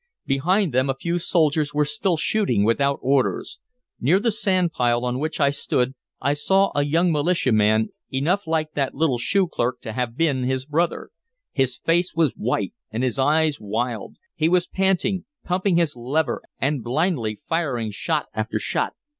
[0.25, 3.59] Behind them a few soldiers were still shooting without orders.
[3.99, 8.47] Near the sand pile on which I stood I saw a young militia man enough
[8.47, 11.11] like that little shoe clerk to have been his brother.
[11.51, 16.83] His face was white and his eyes wild, he was panting, pumping his lever and
[16.83, 18.93] blindly firing shot after shot.